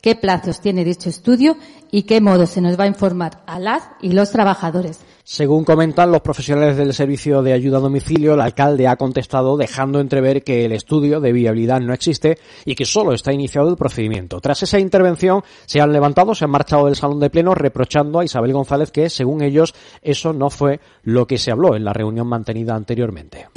Qué 0.04 0.14
plazos 0.14 0.60
tiene 0.60 0.84
dicho 0.84 1.08
estudio 1.08 1.56
y 1.90 2.02
qué 2.02 2.20
modo 2.20 2.46
se 2.46 2.60
nos 2.60 2.78
va 2.78 2.84
a 2.84 2.88
informar 2.88 3.42
a 3.46 3.58
las 3.58 3.88
y 4.02 4.12
los 4.12 4.30
trabajadores. 4.32 5.00
Según 5.24 5.64
comentan 5.64 6.12
los 6.12 6.20
profesionales 6.20 6.76
del 6.76 6.92
servicio 6.92 7.40
de 7.40 7.54
ayuda 7.54 7.78
a 7.78 7.80
domicilio, 7.80 8.34
el 8.34 8.42
alcalde 8.42 8.86
ha 8.86 8.96
contestado 8.96 9.56
dejando 9.56 10.00
entrever 10.00 10.44
que 10.44 10.66
el 10.66 10.72
estudio 10.72 11.20
de 11.20 11.32
viabilidad 11.32 11.80
no 11.80 11.94
existe 11.94 12.36
y 12.66 12.74
que 12.74 12.84
solo 12.84 13.14
está 13.14 13.32
iniciado 13.32 13.70
el 13.70 13.78
procedimiento. 13.78 14.42
Tras 14.42 14.62
esa 14.62 14.78
intervención 14.78 15.42
se 15.64 15.80
han 15.80 15.90
levantado, 15.90 16.34
se 16.34 16.44
han 16.44 16.50
marchado 16.50 16.84
del 16.84 16.96
salón 16.96 17.18
de 17.18 17.30
pleno 17.30 17.54
reprochando 17.54 18.20
a 18.20 18.26
Isabel 18.26 18.52
González 18.52 18.90
que, 18.90 19.08
según 19.08 19.42
ellos, 19.42 19.74
eso 20.02 20.34
no 20.34 20.50
fue 20.50 20.80
lo 21.02 21.26
que 21.26 21.38
se 21.38 21.50
habló 21.50 21.76
en 21.76 21.84
la 21.84 21.94
reunión 21.94 22.26
mantenida 22.26 22.74
anteriormente. 22.74 23.48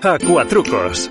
Acuatrucos 0.00 1.10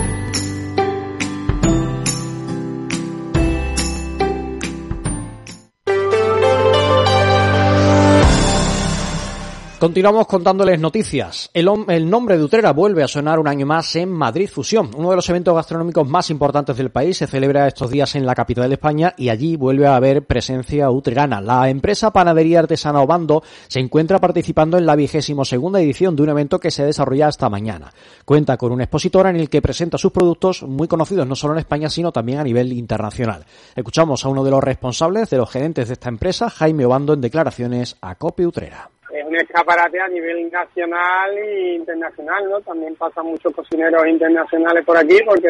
Continuamos 9.81 10.27
contándoles 10.27 10.79
noticias. 10.79 11.49
El, 11.55 11.65
nombre 12.07 12.37
de 12.37 12.43
Utrera 12.43 12.71
vuelve 12.71 13.01
a 13.01 13.07
sonar 13.07 13.39
un 13.39 13.47
año 13.47 13.65
más 13.65 13.95
en 13.95 14.11
Madrid 14.11 14.47
Fusión. 14.47 14.91
Uno 14.95 15.09
de 15.09 15.15
los 15.15 15.27
eventos 15.27 15.55
gastronómicos 15.55 16.07
más 16.07 16.29
importantes 16.29 16.77
del 16.77 16.91
país 16.91 17.17
se 17.17 17.25
celebra 17.25 17.65
estos 17.65 17.89
días 17.89 18.13
en 18.13 18.27
la 18.27 18.35
capital 18.35 18.69
de 18.69 18.75
España 18.75 19.15
y 19.17 19.29
allí 19.29 19.55
vuelve 19.55 19.87
a 19.87 19.95
haber 19.95 20.27
presencia 20.27 20.91
utrerana. 20.91 21.41
La 21.41 21.67
empresa 21.67 22.13
Panadería 22.13 22.59
Artesana 22.59 23.01
Obando 23.01 23.41
se 23.67 23.79
encuentra 23.79 24.19
participando 24.19 24.77
en 24.77 24.85
la 24.85 24.95
vigésimo 24.95 25.45
segunda 25.45 25.81
edición 25.81 26.15
de 26.15 26.21
un 26.21 26.29
evento 26.29 26.59
que 26.59 26.69
se 26.69 26.85
desarrolla 26.85 27.29
hasta 27.29 27.49
mañana. 27.49 27.91
Cuenta 28.23 28.57
con 28.57 28.71
un 28.71 28.81
expositor 28.81 29.25
en 29.25 29.37
el 29.37 29.49
que 29.49 29.63
presenta 29.63 29.97
sus 29.97 30.11
productos 30.11 30.61
muy 30.61 30.87
conocidos 30.87 31.25
no 31.25 31.35
solo 31.35 31.53
en 31.53 31.59
España 31.61 31.89
sino 31.89 32.11
también 32.11 32.37
a 32.37 32.43
nivel 32.43 32.71
internacional. 32.71 33.47
Escuchamos 33.75 34.23
a 34.25 34.29
uno 34.29 34.43
de 34.43 34.51
los 34.51 34.63
responsables, 34.63 35.31
de 35.31 35.37
los 35.37 35.49
gerentes 35.49 35.87
de 35.87 35.93
esta 35.93 36.09
empresa, 36.09 36.51
Jaime 36.51 36.85
Obando, 36.85 37.15
en 37.15 37.21
declaraciones 37.21 37.97
a 37.99 38.13
Cope 38.13 38.45
Utrera 38.45 38.91
es 39.13 39.25
un 39.25 39.35
escaparate 39.35 39.99
a 39.99 40.07
nivel 40.07 40.49
nacional 40.51 41.37
e 41.37 41.75
internacional, 41.75 42.49
¿no? 42.49 42.61
También 42.61 42.95
pasan 42.95 43.25
muchos 43.25 43.53
cocineros 43.53 44.07
internacionales 44.07 44.85
por 44.85 44.97
aquí 44.97 45.17
porque 45.25 45.47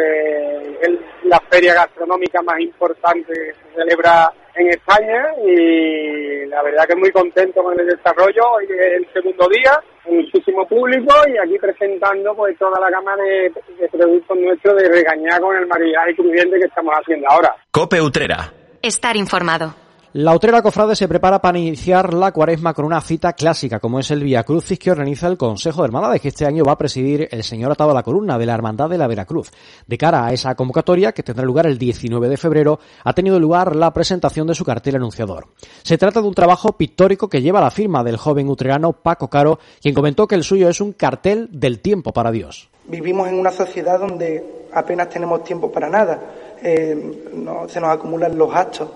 es 0.82 0.90
la 1.24 1.40
feria 1.50 1.74
gastronómica 1.74 2.42
más 2.42 2.60
importante 2.60 3.32
que 3.34 3.54
se 3.54 3.76
celebra 3.76 4.32
en 4.56 4.68
España 4.70 5.28
y 5.46 6.46
la 6.48 6.62
verdad 6.64 6.86
que 6.88 6.96
muy 6.96 7.12
contento 7.12 7.64
con 7.64 7.80
el 7.80 7.88
desarrollo. 7.88 8.42
Hoy 8.58 8.66
es 8.66 8.94
el 8.98 9.08
segundo 9.14 9.48
día, 9.48 9.80
muchísimo 10.06 10.68
público 10.68 11.14
y 11.28 11.38
aquí 11.38 11.58
presentando 11.60 12.36
pues 12.36 12.58
toda 12.58 12.80
la 12.80 12.90
gama 12.90 13.16
de, 13.16 13.52
de 13.80 13.88
productos 13.90 14.38
nuestros 14.38 14.76
de 14.82 14.90
regañar 14.90 15.40
con 15.40 15.56
el 15.56 15.68
maridaje 15.68 16.16
crujiente 16.16 16.60
que 16.60 16.66
estamos 16.66 16.94
haciendo 16.96 17.28
ahora. 17.30 17.56
Cope 17.72 18.02
Utrera. 18.02 18.52
Estar 18.82 19.16
informado. 19.16 19.81
La 20.14 20.36
Utrera 20.36 20.62
Cofrade 20.62 20.94
se 20.94 21.08
prepara 21.08 21.40
para 21.40 21.58
iniciar 21.58 22.14
la 22.14 22.34
cuaresma 22.34 22.74
con 22.74 22.84
una 22.84 23.00
cita 23.00 23.32
clásica, 23.32 23.80
como 23.80 23.98
es 23.98 24.12
el 24.12 24.22
Via 24.22 24.44
Crucis 24.44 24.78
que 24.78 24.92
organiza 24.92 25.28
el 25.28 25.38
Consejo 25.38 25.82
de 25.82 25.86
Hermandades, 25.86 26.20
que 26.20 26.28
este 26.28 26.46
año 26.46 26.66
va 26.66 26.74
a 26.74 26.78
presidir 26.78 27.30
el 27.32 27.46
señor 27.46 27.72
atado 27.72 27.92
a 27.92 27.94
la 27.94 28.04
columna 28.04 28.38
de 28.38 28.46
la 28.46 28.54
Hermandad 28.54 28.90
de 28.90 28.98
la 28.98 29.08
Veracruz. 29.08 29.52
De 29.88 29.98
cara 29.98 30.26
a 30.26 30.34
esa 30.34 30.54
convocatoria, 30.56 31.14
que 31.14 31.24
tendrá 31.24 31.46
lugar 31.46 31.66
el 31.66 31.78
19 31.78 32.28
de 32.28 32.36
febrero, 32.36 32.78
ha 33.06 33.14
tenido 33.14 33.40
lugar 33.40 33.74
la 33.74 33.94
presentación 33.94 34.48
de 34.48 34.54
su 34.54 34.66
cartel 34.66 34.98
anunciador. 34.98 35.48
Se 35.82 35.98
trata 35.98 36.20
de 36.22 36.28
un 36.28 36.34
trabajo 36.34 36.74
pictórico 36.74 37.30
que 37.30 37.42
lleva 37.42 37.62
la 37.62 37.72
firma 37.72 38.04
del 38.04 38.18
joven 38.18 38.50
utrerano 38.50 38.92
Paco 38.92 39.30
Caro, 39.30 39.60
quien 39.82 39.96
comentó 39.96 40.28
que 40.28 40.36
el 40.36 40.44
suyo 40.44 40.68
es 40.68 40.82
un 40.82 40.92
cartel 40.92 41.48
del 41.54 41.80
tiempo 41.80 42.12
para 42.12 42.32
Dios. 42.32 42.70
Vivimos 42.86 43.30
en 43.30 43.36
una 43.36 43.52
sociedad 43.54 43.98
donde 43.98 44.68
apenas 44.74 45.08
tenemos 45.08 45.42
tiempo 45.46 45.72
para 45.72 45.88
nada. 45.88 46.20
Eh, 46.62 47.30
no, 47.34 47.70
se 47.70 47.80
nos 47.80 47.92
acumulan 47.92 48.38
los 48.38 48.54
actos 48.54 48.90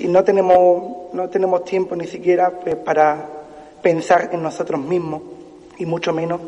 y 0.00 0.08
no 0.08 0.24
tenemos, 0.24 1.12
no 1.12 1.28
tenemos 1.28 1.64
tiempo 1.64 1.94
ni 1.94 2.06
siquiera 2.06 2.50
pues, 2.50 2.76
para 2.76 3.26
pensar 3.82 4.30
en 4.32 4.42
nosotros 4.42 4.80
mismos 4.80 5.22
y 5.78 5.86
mucho 5.86 6.12
menos, 6.12 6.40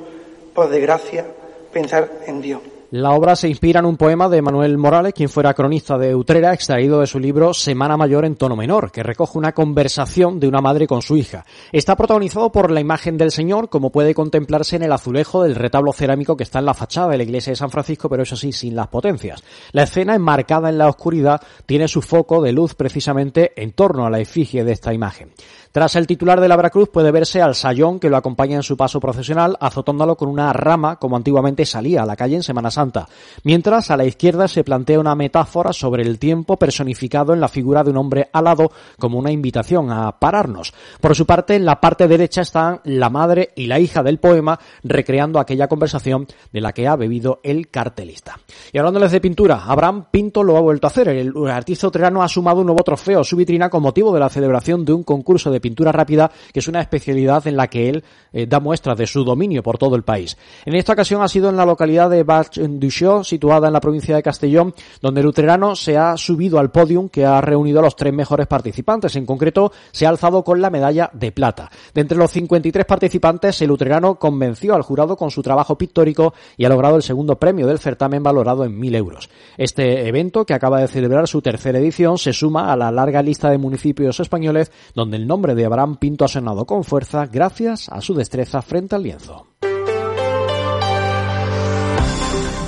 por 0.54 0.68
desgracia, 0.68 1.24
pensar 1.72 2.10
en 2.26 2.40
Dios. 2.42 2.60
La 2.94 3.12
obra 3.12 3.36
se 3.36 3.48
inspira 3.48 3.80
en 3.80 3.86
un 3.86 3.96
poema 3.96 4.28
de 4.28 4.42
Manuel 4.42 4.76
Morales, 4.76 5.14
quien 5.14 5.30
fuera 5.30 5.54
cronista 5.54 5.96
de 5.96 6.14
Utrera, 6.14 6.52
extraído 6.52 7.00
de 7.00 7.06
su 7.06 7.18
libro 7.18 7.54
Semana 7.54 7.96
Mayor 7.96 8.26
en 8.26 8.36
tono 8.36 8.54
menor, 8.54 8.92
que 8.92 9.02
recoge 9.02 9.38
una 9.38 9.52
conversación 9.52 10.38
de 10.38 10.46
una 10.46 10.60
madre 10.60 10.86
con 10.86 11.00
su 11.00 11.16
hija. 11.16 11.46
Está 11.72 11.96
protagonizado 11.96 12.52
por 12.52 12.70
la 12.70 12.82
imagen 12.82 13.16
del 13.16 13.30
Señor, 13.30 13.70
como 13.70 13.90
puede 13.90 14.12
contemplarse 14.12 14.76
en 14.76 14.82
el 14.82 14.92
azulejo 14.92 15.42
del 15.42 15.54
retablo 15.54 15.94
cerámico 15.94 16.36
que 16.36 16.42
está 16.42 16.58
en 16.58 16.66
la 16.66 16.74
fachada 16.74 17.08
de 17.08 17.16
la 17.16 17.22
iglesia 17.22 17.52
de 17.52 17.56
San 17.56 17.70
Francisco, 17.70 18.10
pero 18.10 18.24
eso 18.24 18.36
sí, 18.36 18.52
sin 18.52 18.76
las 18.76 18.88
potencias. 18.88 19.42
La 19.72 19.84
escena, 19.84 20.14
enmarcada 20.14 20.68
en 20.68 20.76
la 20.76 20.90
oscuridad, 20.90 21.40
tiene 21.64 21.88
su 21.88 22.02
foco 22.02 22.42
de 22.42 22.52
luz 22.52 22.74
precisamente 22.74 23.54
en 23.56 23.72
torno 23.72 24.04
a 24.04 24.10
la 24.10 24.20
efigie 24.20 24.64
de 24.64 24.72
esta 24.72 24.92
imagen. 24.92 25.32
Tras 25.72 25.96
el 25.96 26.06
titular 26.06 26.42
de 26.42 26.48
la 26.48 26.56
Veracruz 26.56 26.90
puede 26.90 27.10
verse 27.10 27.40
al 27.40 27.54
sayón 27.54 27.98
que 27.98 28.10
lo 28.10 28.18
acompaña 28.18 28.56
en 28.56 28.62
su 28.62 28.76
paso 28.76 29.00
procesional, 29.00 29.56
azotándolo 29.58 30.14
con 30.18 30.28
una 30.28 30.52
rama 30.52 30.96
como 30.96 31.16
antiguamente 31.16 31.64
salía 31.64 32.02
a 32.02 32.06
la 32.06 32.16
calle 32.16 32.36
en 32.36 32.42
Semana 32.42 32.70
Santa. 32.70 32.81
Mientras, 33.44 33.90
a 33.90 33.96
la 33.96 34.04
izquierda 34.04 34.48
se 34.48 34.64
plantea 34.64 34.98
una 34.98 35.14
metáfora 35.14 35.72
sobre 35.72 36.02
el 36.02 36.18
tiempo 36.18 36.56
personificado 36.56 37.32
en 37.32 37.40
la 37.40 37.48
figura 37.48 37.84
de 37.84 37.90
un 37.90 37.96
hombre 37.98 38.28
alado 38.32 38.72
como 38.98 39.18
una 39.18 39.30
invitación 39.30 39.90
a 39.90 40.18
pararnos. 40.18 40.72
Por 41.00 41.14
su 41.14 41.26
parte, 41.26 41.54
en 41.54 41.64
la 41.64 41.80
parte 41.80 42.08
derecha 42.08 42.42
están 42.42 42.80
la 42.84 43.10
madre 43.10 43.50
y 43.56 43.66
la 43.66 43.78
hija 43.78 44.02
del 44.02 44.18
poema 44.18 44.58
recreando 44.82 45.38
aquella 45.38 45.68
conversación 45.68 46.26
de 46.52 46.60
la 46.60 46.72
que 46.72 46.88
ha 46.88 46.96
bebido 46.96 47.40
el 47.42 47.68
cartelista. 47.68 48.38
Y 48.72 48.78
hablándoles 48.78 49.12
de 49.12 49.20
pintura, 49.20 49.64
Abraham 49.66 50.06
Pinto 50.10 50.42
lo 50.42 50.56
ha 50.56 50.60
vuelto 50.60 50.86
a 50.86 50.90
hacer. 50.90 51.08
El 51.08 51.32
artista 51.48 51.86
utrerano 51.86 52.22
ha 52.22 52.28
sumado 52.28 52.60
un 52.60 52.66
nuevo 52.66 52.82
trofeo 52.82 53.20
a 53.20 53.24
su 53.24 53.36
vitrina 53.36 53.70
con 53.70 53.82
motivo 53.82 54.12
de 54.12 54.20
la 54.20 54.28
celebración 54.28 54.84
de 54.84 54.92
un 54.92 55.02
concurso 55.02 55.50
de 55.50 55.60
pintura 55.60 55.92
rápida, 55.92 56.30
que 56.52 56.60
es 56.60 56.68
una 56.68 56.80
especialidad 56.80 57.46
en 57.46 57.56
la 57.56 57.68
que 57.68 57.88
él 57.88 58.04
eh, 58.32 58.46
da 58.46 58.60
muestras 58.60 58.96
de 58.96 59.06
su 59.06 59.24
dominio 59.24 59.62
por 59.62 59.78
todo 59.78 59.96
el 59.96 60.02
país. 60.02 60.36
En 60.64 60.74
esta 60.74 60.92
ocasión 60.92 61.22
ha 61.22 61.28
sido 61.28 61.48
en 61.48 61.56
la 61.56 61.66
localidad 61.66 62.10
de 62.10 62.24
Baix 62.80 63.00
du 63.00 63.24
situada 63.24 63.66
en 63.66 63.72
la 63.72 63.80
provincia 63.80 64.14
de 64.14 64.22
Castellón, 64.22 64.74
donde 65.00 65.20
el 65.20 65.26
utrerano 65.26 65.74
se 65.74 65.96
ha 65.96 66.16
subido 66.16 66.58
al 66.58 66.70
podium 66.70 67.08
que 67.08 67.24
ha 67.24 67.40
reunido 67.40 67.80
a 67.80 67.82
los 67.82 67.96
tres 67.96 68.12
mejores 68.12 68.46
participantes. 68.46 69.16
En 69.16 69.26
concreto, 69.26 69.72
se 69.90 70.06
ha 70.06 70.08
alzado 70.08 70.44
con 70.44 70.60
la 70.60 70.70
medalla 70.70 71.10
de 71.12 71.32
plata. 71.32 71.70
De 71.94 72.00
entre 72.00 72.18
los 72.18 72.30
53 72.30 72.84
participantes, 72.84 73.60
el 73.62 73.70
utrerano 73.70 74.16
convenció 74.16 74.74
al 74.74 74.82
jurado 74.82 75.16
con 75.16 75.30
su 75.30 75.42
trabajo 75.42 75.76
pictórico 75.76 76.34
y 76.56 76.64
ha 76.64 76.68
logrado 76.68 76.96
el 76.96 77.02
segundo 77.02 77.38
premio 77.38 77.66
del 77.66 77.78
certamen 77.78 78.22
valorado 78.22 78.64
en 78.64 78.78
mil 78.78 78.94
euros. 78.94 79.30
Este 79.56 80.06
evento, 80.08 80.44
que 80.44 80.54
acaba 80.54 80.80
de 80.80 80.88
celebrar 80.88 81.28
su 81.28 81.42
tercera 81.42 81.78
edición, 81.78 82.18
se 82.18 82.32
suma 82.32 82.72
a 82.72 82.76
la 82.76 82.90
larga 82.90 83.22
lista 83.22 83.50
de 83.50 83.58
municipios 83.58 84.20
españoles 84.20 84.70
donde 84.94 85.16
el 85.16 85.26
nombre 85.26 85.54
de 85.54 85.64
Abraham 85.64 85.96
Pinto 85.96 86.24
ha 86.24 86.28
sonado 86.28 86.64
con 86.64 86.84
fuerza 86.84 87.26
gracias 87.26 87.88
a 87.88 88.00
su 88.00 88.14
destreza 88.14 88.62
frente 88.62 88.94
al 88.94 89.02
lienzo. 89.02 89.51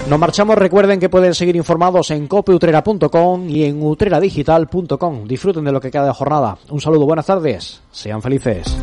Nos 0.09 0.19
marchamos, 0.19 0.57
recuerden 0.57 1.01
que 1.01 1.09
pueden 1.09 1.35
seguir 1.35 1.57
informados 1.57 2.11
en 2.11 2.27
copeutrera.com 2.27 3.49
y 3.49 3.65
en 3.65 3.83
utreradigital.com. 3.83 5.27
Disfruten 5.27 5.65
de 5.65 5.73
lo 5.73 5.81
que 5.81 5.91
queda 5.91 6.07
de 6.07 6.13
jornada. 6.13 6.59
Un 6.69 6.81
saludo, 6.81 7.07
buenas 7.07 7.25
tardes, 7.25 7.81
sean 7.91 8.21
felices. 8.21 8.77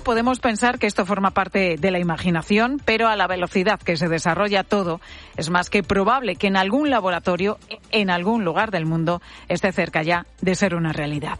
Podemos 0.00 0.40
pensar 0.40 0.78
que 0.78 0.86
esto 0.86 1.06
forma 1.06 1.30
parte 1.30 1.76
de 1.78 1.90
la 1.90 1.98
imaginación, 1.98 2.80
pero 2.84 3.08
a 3.08 3.16
la 3.16 3.26
velocidad 3.26 3.80
que 3.80 3.96
se 3.96 4.08
desarrolla 4.08 4.64
todo, 4.64 5.00
es 5.36 5.50
más 5.50 5.70
que 5.70 5.82
probable 5.82 6.36
que 6.36 6.46
en 6.46 6.56
algún 6.56 6.90
laboratorio, 6.90 7.58
en 7.90 8.10
algún 8.10 8.44
lugar 8.44 8.70
del 8.70 8.86
mundo, 8.86 9.20
esté 9.48 9.72
cerca 9.72 10.02
ya 10.02 10.26
de 10.40 10.54
ser 10.54 10.74
una 10.74 10.92
realidad. 10.92 11.38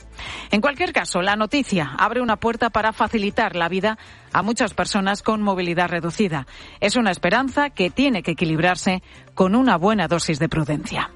En 0.50 0.60
cualquier 0.60 0.92
caso, 0.92 1.22
la 1.22 1.36
noticia 1.36 1.94
abre 1.98 2.20
una 2.20 2.36
puerta 2.36 2.70
para 2.70 2.92
facilitar 2.92 3.56
la 3.56 3.68
vida 3.68 3.98
a 4.32 4.42
muchas 4.42 4.74
personas 4.74 5.22
con 5.22 5.42
movilidad 5.42 5.88
reducida. 5.88 6.46
Es 6.80 6.96
una 6.96 7.10
esperanza 7.10 7.70
que 7.70 7.90
tiene 7.90 8.22
que 8.22 8.32
equilibrarse 8.32 9.02
con 9.34 9.54
una 9.54 9.76
buena 9.76 10.08
dosis 10.08 10.38
de 10.38 10.48
prudencia. 10.48 11.10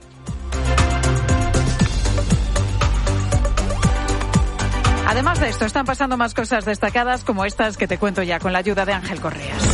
Además 5.07 5.41
de 5.41 5.49
esto, 5.49 5.65
están 5.65 5.85
pasando 5.85 6.17
más 6.17 6.35
cosas 6.35 6.65
destacadas 6.65 7.25
como 7.25 7.45
estas 7.45 7.77
que 7.77 7.87
te 7.87 7.99
cuento 7.99 8.23
ya 8.23 8.39
con 8.39 8.53
la 8.53 8.59
ayuda 8.59 8.85
de 8.85 8.93
Ángel 8.93 9.21
Correas. 9.21 9.72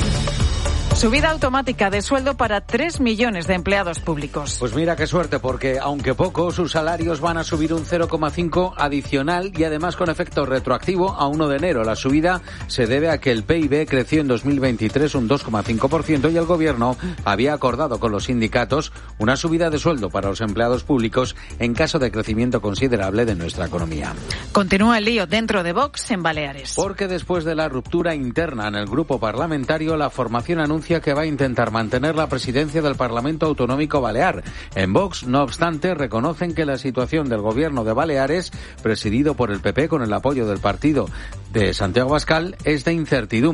Subida 0.98 1.30
automática 1.30 1.90
de 1.90 2.02
sueldo 2.02 2.36
para 2.36 2.60
3 2.60 2.98
millones 2.98 3.46
de 3.46 3.54
empleados 3.54 4.00
públicos. 4.00 4.56
Pues 4.58 4.74
mira 4.74 4.96
qué 4.96 5.06
suerte, 5.06 5.38
porque 5.38 5.78
aunque 5.80 6.12
poco, 6.12 6.50
sus 6.50 6.72
salarios 6.72 7.20
van 7.20 7.36
a 7.36 7.44
subir 7.44 7.72
un 7.72 7.84
0,5 7.84 8.74
adicional 8.76 9.52
y 9.56 9.62
además 9.62 9.94
con 9.94 10.10
efecto 10.10 10.44
retroactivo 10.44 11.12
a 11.12 11.28
1 11.28 11.46
de 11.46 11.56
enero. 11.56 11.84
La 11.84 11.94
subida 11.94 12.42
se 12.66 12.88
debe 12.88 13.10
a 13.10 13.18
que 13.18 13.30
el 13.30 13.44
PIB 13.44 13.86
creció 13.86 14.20
en 14.22 14.26
2023 14.26 15.14
un 15.14 15.28
2,5% 15.28 16.32
y 16.32 16.36
el 16.36 16.46
gobierno 16.46 16.96
había 17.24 17.54
acordado 17.54 18.00
con 18.00 18.10
los 18.10 18.24
sindicatos 18.24 18.90
una 19.18 19.36
subida 19.36 19.70
de 19.70 19.78
sueldo 19.78 20.10
para 20.10 20.30
los 20.30 20.40
empleados 20.40 20.82
públicos 20.82 21.36
en 21.60 21.74
caso 21.74 22.00
de 22.00 22.10
crecimiento 22.10 22.60
considerable 22.60 23.24
de 23.24 23.36
nuestra 23.36 23.66
economía. 23.66 24.14
Continúa 24.50 24.98
el 24.98 25.04
lío 25.04 25.28
dentro 25.28 25.62
de 25.62 25.72
Vox 25.72 26.10
en 26.10 26.24
Baleares. 26.24 26.72
Porque 26.74 27.06
después 27.06 27.44
de 27.44 27.54
la 27.54 27.68
ruptura 27.68 28.16
interna 28.16 28.66
en 28.66 28.74
el 28.74 28.86
grupo 28.86 29.20
parlamentario, 29.20 29.96
la 29.96 30.10
formación 30.10 30.58
anuncia 30.58 30.87
que 30.88 31.12
va 31.12 31.22
a 31.22 31.26
intentar 31.26 31.70
mantener 31.70 32.16
la 32.16 32.28
presidencia 32.28 32.80
del 32.80 32.96
Parlamento 32.96 33.44
Autonómico 33.44 34.00
Balear. 34.00 34.42
En 34.74 34.94
Vox, 34.94 35.24
no 35.24 35.42
obstante, 35.42 35.94
reconocen 35.94 36.54
que 36.54 36.64
la 36.64 36.78
situación 36.78 37.28
del 37.28 37.42
gobierno 37.42 37.84
de 37.84 37.92
Baleares, 37.92 38.50
presidido 38.82 39.34
por 39.34 39.50
el 39.50 39.60
PP 39.60 39.88
con 39.88 40.02
el 40.02 40.12
apoyo 40.12 40.46
del 40.46 40.58
partido 40.58 41.06
de 41.52 41.74
Santiago 41.74 42.10
Bascal, 42.10 42.56
es 42.64 42.84
de 42.86 42.94
incertidumbre. 42.94 43.48